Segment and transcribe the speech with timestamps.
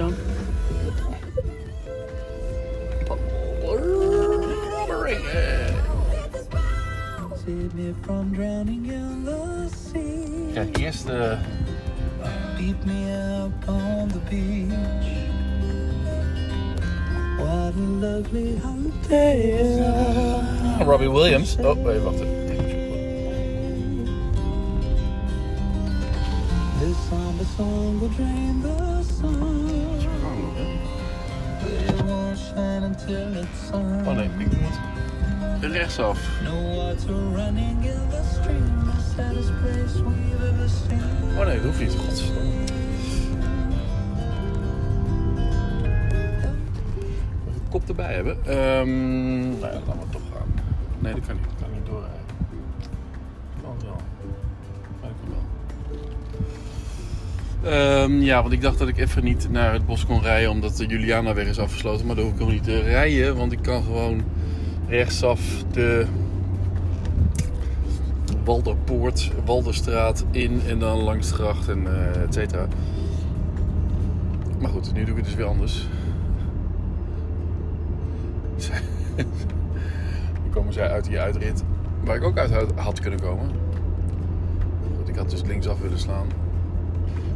[0.00, 0.14] aan.
[7.44, 10.52] Save me from drowning in the sea.
[10.52, 11.38] Kijk, eerst de...
[12.56, 13.12] Beat me
[13.44, 15.30] up on the beach.
[17.38, 19.80] What a lovely holiday.
[20.84, 21.56] Robbie Williams.
[21.60, 22.29] Oh, even
[27.44, 29.68] somber song will drain the sun.
[31.62, 34.06] It won't shine until it's on.
[34.06, 34.36] Oh nee, ik
[35.60, 36.18] moet rechtsaf.
[36.42, 38.84] No water running in the stream.
[38.84, 41.38] The saddest place we've ever seen.
[41.38, 41.94] Oh nee, dat hoeft niet.
[41.94, 42.50] Godverdomme.
[47.70, 48.36] Kop erbij hebben.
[48.44, 50.48] Ehm nou ja, laten we toch gaan.
[50.98, 51.44] Nee, dat kan niet.
[51.44, 52.20] Dat kan niet doorrijden.
[53.62, 54.00] Kan wel.
[55.00, 55.44] Maar dat kan wel.
[57.62, 60.76] Ehm, ja, want ik dacht dat ik even niet naar het bos kon rijden omdat
[60.76, 62.06] de Julianaweg is afgesloten.
[62.06, 64.22] Maar daar hoef ik ook niet te rijden, want ik kan gewoon
[64.88, 65.40] rechtsaf
[65.72, 66.06] de
[68.44, 72.66] Walderpoort, Walderstraat in en dan langs de gracht en eh et cetera.
[74.60, 75.86] Maar goed, nu doe ik het dus weer anders.
[80.44, 81.64] Nu komen zij uit die uitrit
[82.04, 83.50] waar ik ook uit had kunnen komen.
[84.96, 86.26] Goed, ik had dus linksaf willen slaan.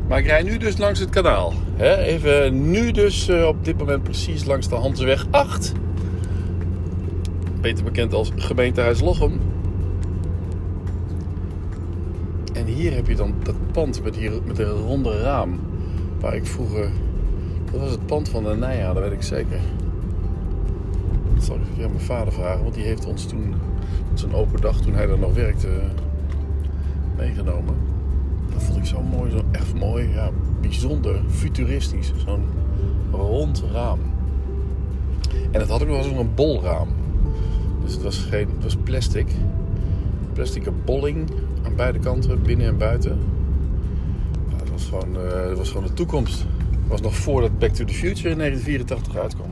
[0.08, 1.52] Maar ik rijd nu dus langs het kanaal.
[1.76, 1.96] Hè?
[1.96, 5.72] Even nu dus eh, op dit moment precies langs de Hanseweg 8.
[7.60, 9.40] Beter bekend als gemeentehuis Lochem.
[12.52, 15.60] En hier heb je dan dat pand met, hier, met een ronde raam.
[16.20, 16.90] Waar ik vroeger...
[17.72, 19.60] Dat was het pand van de Nija, dat weet ik zeker.
[21.34, 22.62] Dat zal ik aan mijn vader vragen.
[22.62, 23.54] Want die heeft ons toen...
[24.10, 25.68] op zijn open dag, toen hij daar nog werkte...
[27.16, 27.93] meegenomen.
[29.02, 29.30] Mooi.
[29.30, 30.08] Zo echt mooi.
[30.08, 32.12] Ja, bijzonder futuristisch.
[32.24, 32.44] Zo'n
[33.10, 33.98] rond raam.
[35.50, 36.88] En het had ook nog eens een bolraam.
[37.84, 39.26] Dus het was, geen, het was plastic.
[40.32, 41.30] Plastic bolling
[41.64, 43.18] aan beide kanten, binnen en buiten.
[44.48, 46.38] Ja, het, was gewoon, eh, het was gewoon de toekomst.
[46.70, 49.50] Het was nog voordat Back to the Future in 1984 uitkwam.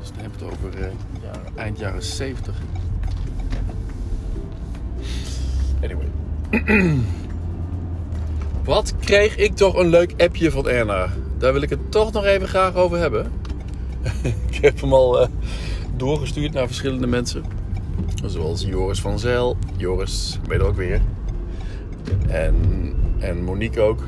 [0.00, 0.88] Dus dan heb het over eh,
[1.54, 2.54] eind jaren 70.
[5.82, 6.08] Anyway.
[8.66, 11.08] Wat kreeg ik toch een leuk appje van Erna.
[11.38, 13.32] Daar wil ik het toch nog even graag over hebben.
[14.50, 15.28] ik heb hem al eh,
[15.96, 17.44] doorgestuurd naar verschillende mensen.
[18.24, 19.56] Zoals Joris van Zijl.
[19.76, 21.00] Joris, weet ook weer.
[22.28, 22.54] En,
[23.18, 24.02] en Monique ook.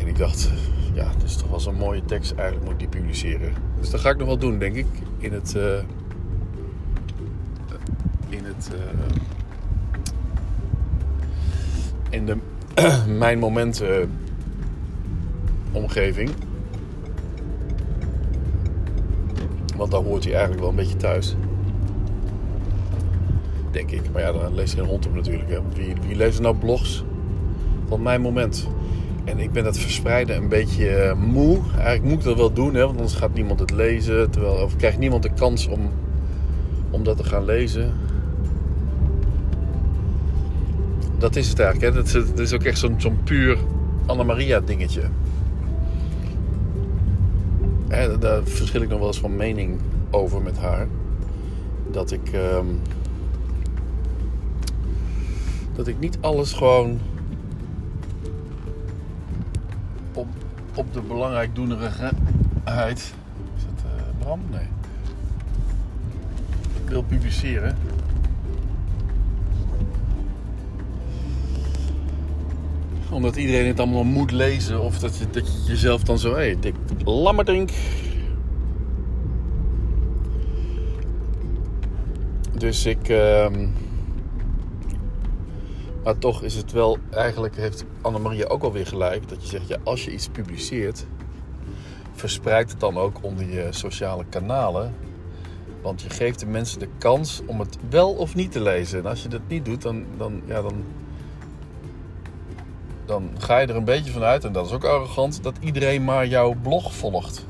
[0.00, 0.50] En ik dacht,
[0.94, 2.32] ja, dit is toch wel zo'n mooie tekst.
[2.32, 3.52] Eigenlijk moet ik die publiceren.
[3.80, 4.86] Dus dat ga ik nog wel doen, denk ik.
[5.18, 5.54] In het...
[5.56, 5.78] eh,
[8.28, 8.70] in het...
[8.72, 9.35] eh,
[12.16, 12.36] in de
[13.18, 14.10] Mijn Momenten
[15.72, 16.30] omgeving.
[19.76, 21.36] Want daar hoort hij eigenlijk wel een beetje thuis.
[23.70, 24.02] Denk ik.
[24.12, 25.50] Maar ja, dan leest geen hond hem natuurlijk.
[25.50, 25.58] Hè.
[25.74, 27.04] Wie, wie leest nou blogs
[27.88, 28.68] van mijn moment?
[29.24, 31.58] En ik ben dat verspreiden een beetje eh, moe.
[31.74, 34.30] Eigenlijk moet ik dat wel doen, hè, want anders gaat niemand het lezen.
[34.30, 35.90] Terwijl, of krijgt niemand de kans om,
[36.90, 37.92] om dat te gaan lezen.
[41.18, 41.94] Dat is het eigenlijk.
[41.94, 42.02] Hè.
[42.02, 43.58] Dat, is, ook echt zo'n zo'n puur
[44.06, 45.02] Anna-Maria dingetje.
[48.20, 50.86] Daar verschil ik nog wel eens van mening over met haar.
[51.90, 52.32] Dat ik...
[52.32, 52.66] ehm,
[55.74, 57.00] dat ik niet alles gewoon
[60.14, 60.26] op,
[60.74, 62.98] op de belangrijk doenerigheid.
[63.56, 64.40] Is dat eh, Bram?
[64.50, 64.68] Nee.
[66.84, 67.76] Wil publiceren.
[73.10, 74.80] Omdat iedereen het allemaal moet lezen.
[74.80, 76.30] Of dat je, dat je jezelf dan zo...
[76.30, 76.74] Hé, hey, dik
[77.04, 77.70] lammerdrink.
[82.58, 83.08] Dus ik...
[83.08, 83.68] ehm,
[86.04, 89.28] maar toch is het wel, eigenlijk heeft Annemaria ook alweer gelijk.
[89.28, 91.06] Dat je zegt, ja, als je iets publiceert,
[92.12, 94.94] verspreid het dan ook onder je sociale kanalen.
[95.82, 98.98] Want je geeft de mensen de kans om het wel of niet te lezen.
[98.98, 100.84] En als je dat niet doet, dan, dan, ja, dan,
[103.06, 106.26] dan ga je er een beetje vanuit, en dat is ook arrogant, dat iedereen maar
[106.26, 107.46] jouw blog volgt.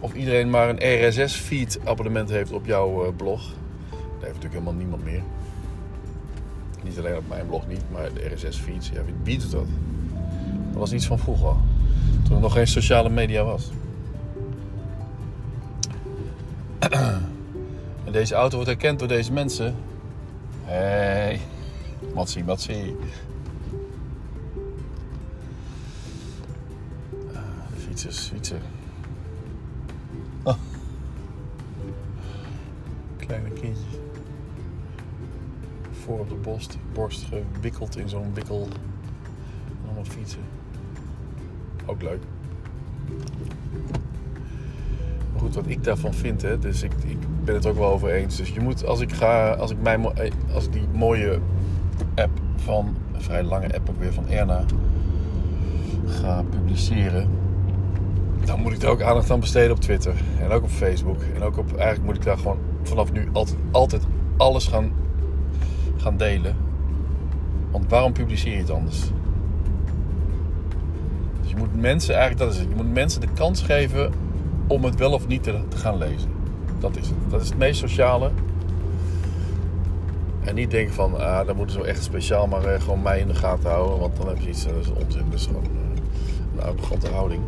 [0.00, 3.42] Of iedereen maar een RSS-feed abonnement heeft op jouw eh, blog.
[3.90, 5.22] Dat heeft natuurlijk helemaal niemand meer.
[6.82, 8.88] Niet alleen op mijn blog niet, maar de RSS-feeds.
[8.88, 9.66] Ja, wie biedt dat?
[10.70, 11.54] Dat was iets van vroeger.
[12.24, 13.70] Toen er nog geen sociale media was.
[18.04, 19.74] En deze auto wordt herkend door deze mensen.
[20.64, 21.40] Hé, hey,
[22.14, 22.96] matsie, matsie.
[23.00, 23.33] Ah.
[27.86, 28.58] Fietsers fietsen.
[30.42, 30.54] Oh.
[33.16, 33.98] Kleine kindjes.
[36.04, 38.68] Voor op de borst, borst gewikkeld in zo'n wikkel.
[39.66, 40.40] En allemaal fietsen.
[41.86, 42.22] Ook leuk.
[45.32, 48.10] Maar goed, wat ik daarvan vind, hè, dus ik, ik ben het ook wel over
[48.10, 48.36] eens.
[48.36, 51.38] Dus je moet, als ik ga, als ik, mijn, eh, als ik die mooie
[52.14, 54.64] app van, een vrij lange app ook weer van Erna,
[56.06, 57.28] ga publiceren,
[58.54, 60.14] dan moet ik er ook aandacht aan besteden op Twitter.
[60.40, 61.22] En ook op Facebook.
[61.34, 64.02] En ook op, eigenlijk moet ik daar gewoon vanaf nu altijd, altijd
[64.36, 64.92] alles gaan,
[65.96, 66.56] gaan delen.
[67.70, 69.00] Want waarom publiceer je het anders?
[71.40, 72.68] Dus je moet mensen, eigenlijk dat is het.
[72.68, 74.12] Je moet mensen de kans geven
[74.66, 76.30] om het wel of niet te, gaan lezen.
[76.78, 77.16] Dat is het.
[77.28, 78.30] Dat is het meest sociale.
[80.40, 83.20] En niet denken van, ah, dan moeten ze wel echt speciaal maar eh, gewoon mij
[83.20, 83.98] in de gaten houden.
[83.98, 85.24] Want dan heb je iets, dat is onzin.
[85.30, 86.02] Dat is gewoon eh,
[86.54, 87.42] een arrogante houding.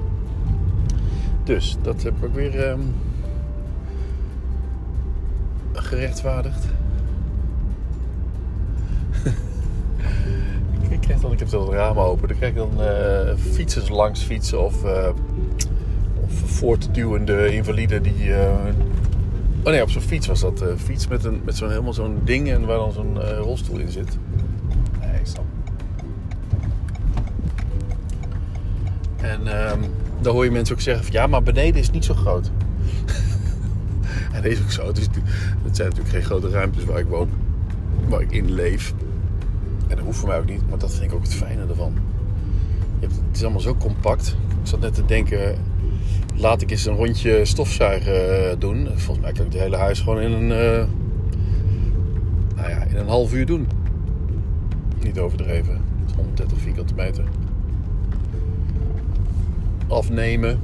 [1.46, 2.81] Dus, dat heb ik ook weer ehm,
[5.72, 6.64] gerechtvaardigd.
[10.90, 13.88] ik, krijg dan, ik heb dan het raam open, dan krijg ik dan eh, fietsers
[13.88, 15.08] langs fietsen of, eh
[16.25, 18.34] of voortduwende invaliden die...
[18.34, 18.54] eh,
[19.64, 20.64] oh nee, op zo'n fiets was dat.
[20.76, 24.19] fiets met, een, met zo'n helemaal zo'n ding en waar dan zo'n rolstoel in zit.
[25.00, 25.44] Nee, ik snap.
[29.16, 29.81] En ehm
[30.20, 32.50] dan hoor je mensen ook zeggen van ja, maar beneden is niet zo groot.
[34.34, 34.86] en dat is ook zo.
[34.86, 35.06] Het, is,
[35.62, 37.28] het zijn natuurlijk geen grote ruimtes waar ik woon,
[38.08, 38.94] waar ik in leef.
[39.88, 41.92] En dat hoeft voor mij ook niet, maar dat vind ik ook het fijne ervan.
[43.00, 44.36] Je hebt, het is allemaal zo compact.
[44.62, 45.58] Ik zat net te denken,
[46.34, 48.88] laat ik eens een rondje stofzuigen eh, doen.
[48.94, 50.86] Volgens mij kan ik het hele huis gewoon in een, eh,
[52.56, 53.68] nou ja, in een half uur doen.
[55.02, 55.72] Niet overdreven.
[55.72, 57.24] Het is 130 vierkante meter
[59.88, 60.59] afnemen.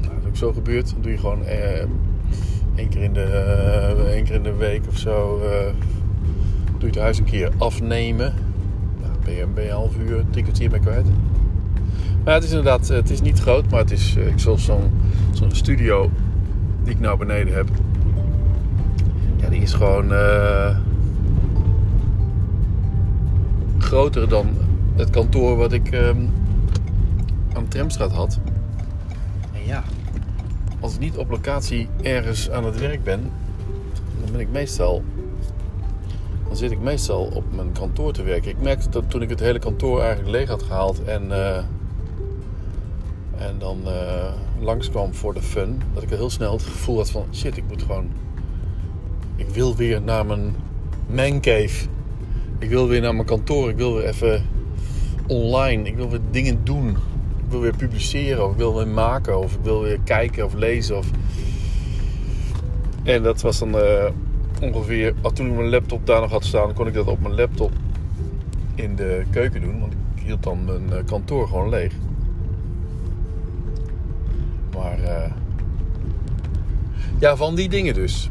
[0.00, 0.94] Nou, dat is ook zo gebeurd.
[1.00, 1.84] Doe je gewoon eh,
[2.74, 5.40] één, keer in de, eh, één keer in de week of zo.
[5.40, 5.72] eh,
[6.78, 8.32] doe je het huis een keer afnemen.
[9.00, 11.06] Nou, ben, half uur, drie kwartier mee kwijt.
[12.24, 14.90] Maar het is inderdaad, eh, het is niet groot, maar het is, ik zoals zo'n
[15.32, 16.10] zo'n studio
[16.84, 17.68] die ik nou beneden heb.
[19.36, 20.12] Ja, die is gewoon
[23.78, 24.46] groter dan
[24.96, 26.16] het kantoor wat ik ehm,
[27.60, 28.38] aan de Tramstraat had.
[29.52, 29.84] En ja,
[30.80, 33.32] als ik niet op locatie ergens aan het werk ben,
[34.20, 35.02] dan ben ik meestal.
[36.46, 38.50] Dan zit ik meestal op mijn kantoor te werken.
[38.50, 41.56] Ik merkte dat toen ik het hele kantoor eigenlijk leeg had gehaald en, eh,
[43.36, 47.24] en dan eh, langskwam voor de fun, dat ik heel snel het gevoel had van
[47.32, 48.10] shit, ik moet gewoon.
[49.36, 50.54] Ik wil weer naar mijn
[51.06, 51.86] mancave.
[52.58, 53.68] Ik wil weer naar mijn kantoor.
[53.68, 54.46] Ik wil weer even
[55.26, 55.88] online.
[55.88, 56.96] Ik wil weer dingen doen.
[57.50, 60.96] Wil weer publiceren of ik wil weer maken of ik wil weer kijken of lezen.
[60.96, 61.10] Of...
[63.02, 64.10] En dat was dan eh,
[64.60, 67.72] ongeveer, toen ik mijn laptop daar nog had staan, kon ik dat op mijn laptop
[68.74, 69.80] in de keuken doen.
[69.80, 71.92] Want ik hield dan mijn eh, kantoor gewoon leeg.
[74.74, 75.30] Maar eh,
[77.18, 78.30] ja, van die dingen dus.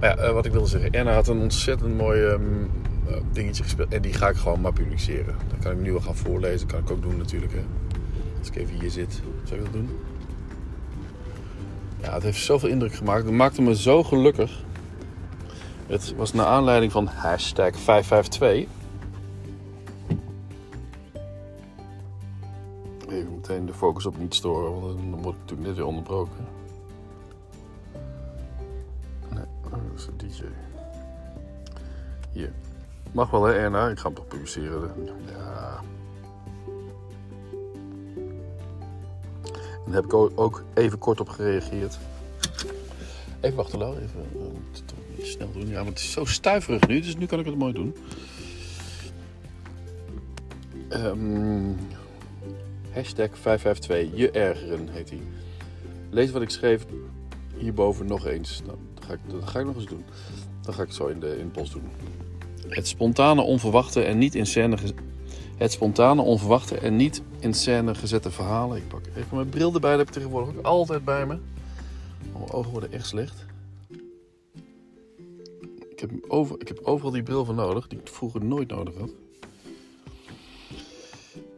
[0.00, 0.90] Maar ja, wat ik wilde zeggen.
[0.90, 2.79] Erna had een ontzettend mooi ehm, eh,
[3.32, 3.92] dingetje gespeeld.
[3.92, 5.36] En die ga ik gewoon maar publiceren.
[5.48, 6.66] Dan kan ik nu wel gaan voorlezen.
[6.66, 7.52] kan ik ook doen natuurlijk.
[7.52, 7.62] Hè.
[8.38, 9.22] Als ik even hier zit.
[9.44, 9.88] Zal ik dat doen?
[12.02, 13.24] Ja, het heeft zoveel indruk gemaakt.
[13.24, 14.62] Het maakte me zo gelukkig.
[15.86, 18.78] Het was naar aanleiding van hashtag 552.
[23.08, 24.80] Even meteen de focus op niet storen.
[24.80, 26.46] Want dan word ik natuurlijk net weer onderbroken.
[29.34, 30.42] Nee, dat is een DJ.
[32.32, 32.52] Hier.
[33.12, 34.90] Mag wel hè Erna, ik ga hem toch publiceren.
[35.26, 35.80] Ja.
[39.86, 41.98] Daar heb ik ook- even kort op gereageerd.
[43.40, 44.24] Even wachten Lau, even.
[44.34, 44.40] eh,
[45.16, 45.66] het snel doen.
[45.68, 47.96] Ja, maar het is zo stuiverig nu, dus nu kan ik het mooi doen.
[50.88, 51.72] Ehm,
[52.92, 55.20] hashtag 552, je ergeren heet hij.
[56.10, 56.86] Lees wat ik schreef
[57.56, 58.62] hierboven nog eens.
[58.66, 60.04] Nou, dat, ga ik, dat ga ik nog eens doen.
[60.62, 61.88] Dat ga ik zo in de, in de post doen.
[62.70, 64.76] Het spontane, onverwachte en niet in scène
[65.56, 68.76] Het spontane, onverwachte en niet in scène gezette verhalen.
[68.76, 71.38] Ik pak even mijn bril erbij, dat heb ik tegenwoordig altijd bij me.
[72.32, 73.44] Mijn ogen worden echt slecht.
[75.90, 78.94] Ik heb, over, ik heb overal die bril voor nodig, die ik vroeger nooit nodig
[78.98, 79.10] had.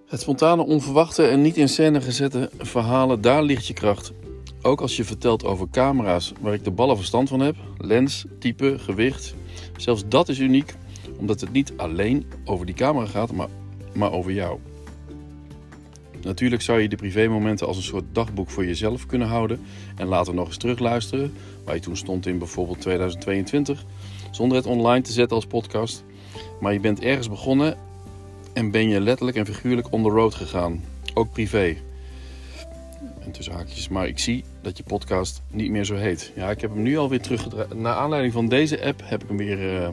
[0.06, 4.12] Het spontane, onverwachte en niet in scène gezette verhalen, daar ligt je kracht.
[4.62, 8.78] Ook als je vertelt over camera's waar ik de ballen verstand van heb, lens, type,
[8.78, 9.34] gewicht.
[9.76, 10.74] Zelfs dat is uniek,
[11.22, 13.48] omdat het niet alleen over die camera gaat, maar,
[13.92, 14.58] maar over jou.
[16.22, 19.60] Natuurlijk zou je de privémomenten als een soort dagboek voor jezelf kunnen houden
[19.96, 21.32] en later nog eens terugluisteren,
[21.64, 23.84] waar je toen stond in bijvoorbeeld 2022,
[24.30, 26.04] zonder het online te zetten als podcast.
[26.60, 27.76] Maar je bent ergens begonnen
[28.52, 31.76] en ben je letterlijk en figuurlijk on the road gegaan, ook privé.
[33.20, 36.32] En tussen haakjes, maar ik zie dat je podcast niet meer zo heet.
[36.36, 37.74] Ja, ik heb hem nu alweer teruggedraaid.
[37.74, 39.88] Naar aanleiding van deze app heb ik hem weer eh,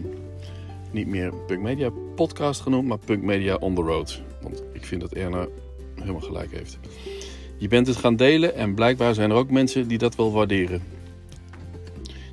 [0.92, 4.22] niet meer Punk Media Podcast genoemd, maar Punk Media on the Road.
[4.42, 5.48] Want ik vind dat Erna
[5.96, 6.80] helemaal gelijk heeft.
[7.58, 10.82] Je bent het gaan delen en blijkbaar zijn er ook mensen die dat wel waarderen.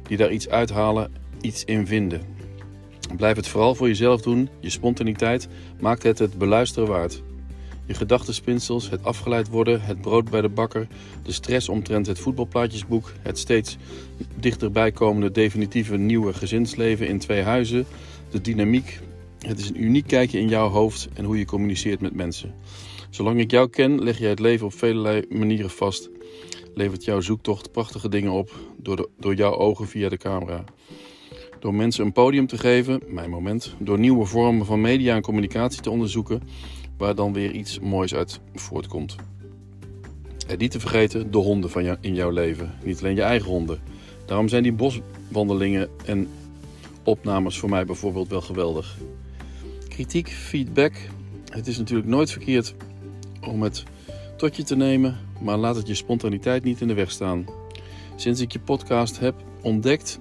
[0.02, 2.20] Die daar iets uithalen, iets in vinden.
[3.16, 4.48] Blijf het vooral voor jezelf doen.
[4.60, 5.48] Je spontaniteit
[5.80, 7.22] maakt het het beluisteren waard.
[7.86, 10.86] Je gedachtenspinsels, het afgeleid worden, het brood bij de bakker,
[11.22, 13.76] de stress omtrent het voetbalplaatjesboek, het steeds
[14.34, 17.86] dichterbij komende definitieve nieuwe gezinsleven in twee huizen,
[18.30, 19.00] de dynamiek.
[19.38, 22.54] Het is een uniek kijkje in jouw hoofd en hoe je communiceert met mensen.
[23.10, 26.10] Zolang ik jou ken, leg jij het leven op vele manieren vast.
[26.74, 30.64] Levert jouw zoektocht prachtige dingen op door, door jouw ogen via de camera.
[31.60, 35.80] Door mensen een podium te geven, mijn moment, door nieuwe vormen van media en communicatie
[35.80, 36.42] te onderzoeken,
[36.96, 39.16] waar dan weer iets moois uit voortkomt.
[40.46, 43.50] En niet te vergeten de honden van jou, in jouw leven, niet alleen je eigen
[43.50, 43.80] honden.
[44.26, 46.28] Daarom zijn die boswandelingen en
[47.02, 48.96] opnames voor mij bijvoorbeeld wel geweldig.
[49.88, 50.92] Kritiek, feedback.
[51.48, 52.74] Het is natuurlijk nooit verkeerd
[53.40, 53.84] om het
[54.36, 57.46] tot je te nemen, maar laat het je spontaniteit niet in de weg staan.
[58.16, 60.18] Sinds ik je podcast heb ontdekt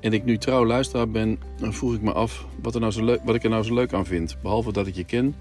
[0.00, 3.20] en ik nu trouw luisteraar ben, vroeg ik me af wat, er nou zo leuk,
[3.24, 4.36] wat ik er nou zo leuk aan vind.
[4.42, 5.34] Behalve dat ik je ken,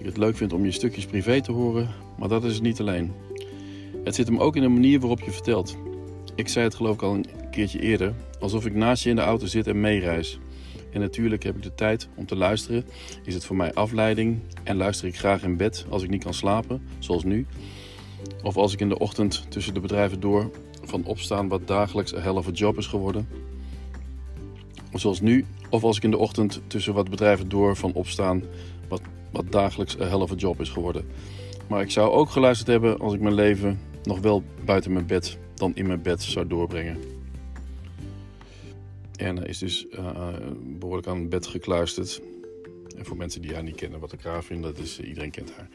[0.00, 1.88] ik het leuk vind om je stukjes privé te horen,
[2.18, 3.12] maar dat is het niet alleen.
[4.04, 5.76] Het zit hem ook in de manier waarop je vertelt.
[6.34, 9.22] Ik zei het geloof ik al een keertje eerder, alsof ik naast je in de
[9.22, 10.38] auto zit en meereis.
[10.92, 12.84] En natuurlijk heb ik de tijd om te luisteren.
[13.24, 16.34] Is het voor mij afleiding en luister ik graag in bed als ik niet kan
[16.34, 17.46] slapen, zoals nu.
[18.42, 20.50] Of als ik in de ochtend tussen de bedrijven door
[20.84, 23.28] van opstaan wat dagelijks een helft job is geworden.
[24.94, 25.44] Zoals nu.
[25.70, 28.42] Of als ik in de ochtend tussen wat bedrijven door van opstaan
[28.88, 29.00] wat,
[29.30, 31.04] wat dagelijks een helft job is geworden.
[31.68, 35.38] Maar ik zou ook geluisterd hebben als ik mijn leven nog wel buiten mijn bed
[35.54, 36.98] dan in mijn bed zou doorbrengen.
[39.16, 40.28] Erna is dus uh,
[40.78, 42.20] behoorlijk aan het bed gekluisterd.
[42.96, 45.30] En voor mensen die haar niet kennen, wat ik raar vind, dat is, uh, iedereen
[45.30, 45.68] kent haar.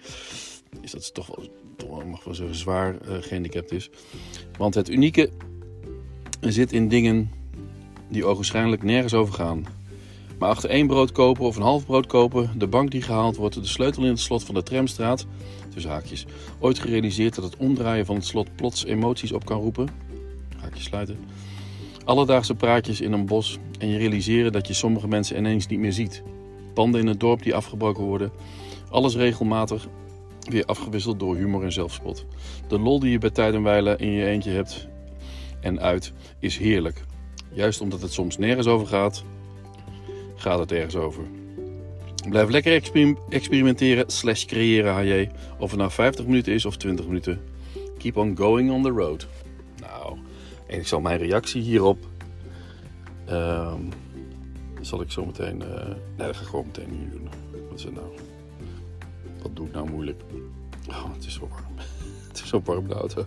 [0.81, 3.89] Is dat ze toch wel, toch wel mag wel zeggen, zwaar uh, gehandicapt is.
[4.57, 5.29] Want het unieke
[6.39, 7.31] zit in dingen
[8.09, 9.65] die ogenschijnlijk nergens over gaan.
[10.39, 13.55] Maar achter één brood kopen of een half brood kopen, de bank die gehaald wordt,
[13.55, 15.25] de sleutel in het slot van de tramstraat,
[15.73, 16.25] tussen haakjes,
[16.59, 19.89] ooit gerealiseerd dat het omdraaien van het slot plots emoties op kan roepen,
[20.57, 21.17] haakjes sluiten,
[22.05, 25.93] Alledaagse praatjes in een bos en je realiseren dat je sommige mensen ineens niet meer
[25.93, 26.23] ziet.
[26.73, 28.31] Panden in het dorp die afgebroken worden.
[28.89, 29.87] Alles regelmatig
[30.39, 32.25] weer afgewisseld door humor en zelfspot.
[32.67, 34.87] De lol die je bij tijd en wijle in je eentje hebt
[35.61, 37.03] en uit is heerlijk.
[37.53, 39.23] Juist omdat het soms nergens over gaat,
[40.45, 41.23] gaat het ergens over.
[42.29, 42.81] Blijf lekker
[43.29, 45.29] experimenteren slash creëren HJ.
[45.59, 47.41] Of het nou 50 minuten is of 20 minuten.
[47.97, 49.27] Keep on going on the road.
[49.81, 50.17] Nou...
[50.67, 51.97] En ik zal mijn reactie hierop.
[53.29, 53.73] Uh,
[54.81, 55.61] zal ik zo meteen.
[55.61, 57.29] Uh, nee, dat ga ik gewoon meteen hier doen.
[57.69, 58.07] Wat is het nou?
[59.41, 60.21] Wat doe ik nou moeilijk?
[60.89, 61.75] Oh, het is zo warm.
[62.27, 63.25] het is zo warm de auto.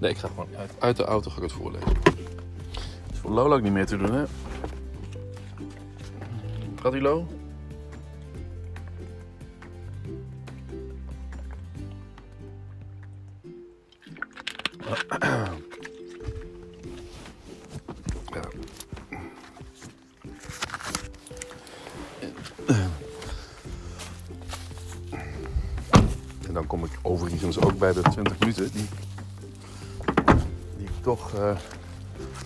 [0.00, 1.88] Nee, ik ga gewoon uit, uit de auto ga ik het voorlezen.
[1.88, 4.24] Het is voor Lola ook niet meer te doen, hè?
[6.80, 7.26] Gaat die Lo?
[26.46, 28.88] En dan kom ik overigens ook bij de 20 minuten die,
[30.76, 31.56] die ik toch uh,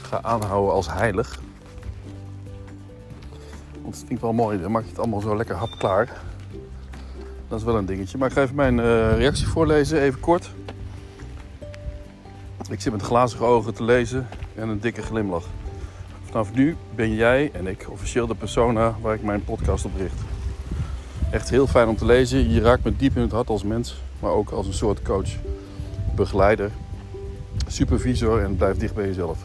[0.01, 1.41] ga aanhouden als heilig.
[4.13, 6.21] Vind ik wel mooi, dan maak je het allemaal zo lekker hapklaar.
[7.49, 8.19] Dat is wel een dingetje.
[8.19, 10.51] Maar ik ga even mijn uh, reactie voorlezen, even kort.
[12.71, 15.45] Ik zit met glazige ogen te lezen en een dikke glimlach.
[16.25, 20.21] Vanaf nu ben jij en ik officieel de persona waar ik mijn podcast op richt.
[21.31, 22.51] Echt heel fijn om te lezen.
[22.51, 25.31] Je raakt me diep in het hart als mens, maar ook als een soort coach,
[26.15, 26.71] begeleider,
[27.67, 29.39] supervisor en blijf dicht bij jezelf.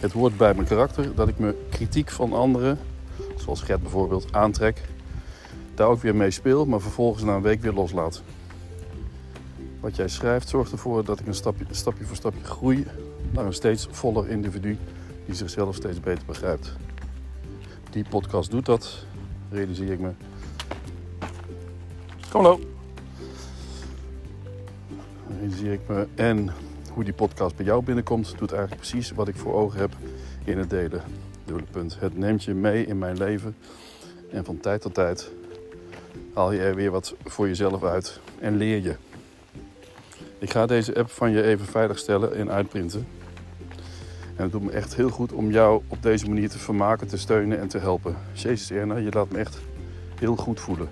[0.00, 2.78] Het hoort bij mijn karakter dat ik me kritiek van anderen,
[3.36, 4.80] zoals Gert bijvoorbeeld, aantrek.
[5.74, 8.22] Daar ook weer mee speel, maar vervolgens na een week weer loslaat.
[9.80, 12.86] Wat jij schrijft zorgt ervoor dat ik een stapje, stapje voor stapje groei
[13.30, 14.78] naar een steeds voller individu
[15.26, 16.72] die zichzelf steeds beter begrijpt.
[17.90, 19.04] Die podcast doet dat,
[19.50, 20.10] realiseer ik me.
[22.30, 22.60] Kom hallo.
[25.38, 26.06] realiseer ik me.
[26.14, 26.50] En
[27.00, 29.96] hoe die podcast bij jou binnenkomt, doet eigenlijk precies wat ik voor ogen heb
[30.44, 31.02] in het delen.
[31.44, 31.96] Dubbele punt.
[32.00, 33.56] Het neemt je mee in mijn leven.
[34.30, 35.30] En van tijd tot tijd
[36.34, 38.96] haal je er weer wat voor jezelf uit en leer je.
[40.38, 43.06] Ik ga deze app van je even veiligstellen en uitprinten.
[44.36, 47.18] En het doet me echt heel goed om jou op deze manier te vermaken, te
[47.18, 48.16] steunen en te helpen.
[48.32, 49.58] Jezus Erna, je laat me echt
[50.18, 50.88] heel goed voelen.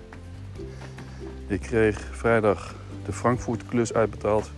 [1.47, 2.75] Ik kreeg vrijdag
[3.05, 4.51] de Frankfurt klus uitbetaald.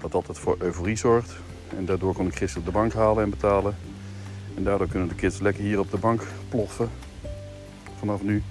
[0.00, 1.36] Wat altijd voor euforie zorgt.
[1.76, 3.76] En daardoor kon ik gisteren de bank halen en betalen.
[4.56, 6.88] En daardoor kunnen de kids lekker hier op de bank ploffen.
[7.98, 8.42] Vanaf nu.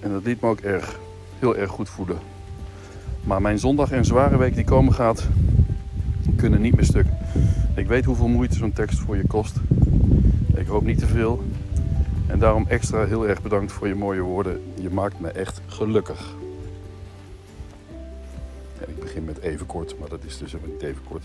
[0.00, 0.98] En dat liet me ook erg,
[1.38, 2.18] heel erg goed voelen.
[3.24, 5.28] Maar mijn zondag en zware week die komen gaat,
[6.36, 7.06] kunnen niet meer stuk.
[7.74, 9.56] Ik weet hoeveel moeite zo'n tekst voor je kost.
[10.54, 11.42] Ik hoop niet te veel.
[12.26, 14.60] En daarom extra heel erg bedankt voor je mooie woorden.
[14.80, 16.34] Je maakt me echt gelukkig.
[19.24, 21.24] Met even kort, maar dat is dus helemaal niet even kort.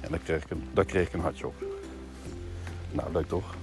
[0.00, 1.54] En daar kreeg ik een, daar kreeg ik een hartje op.
[2.92, 3.54] Nou, leuk toch?